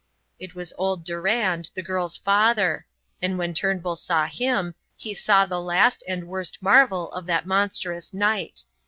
[0.39, 2.87] It was old Durand, the girls' father;
[3.21, 8.11] and when Turnbull saw him he saw the last and worst marvel of that monstrous
[8.11, 8.63] night.